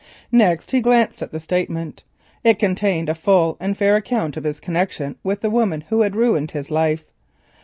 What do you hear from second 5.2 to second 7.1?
with the woman who had ruined his life.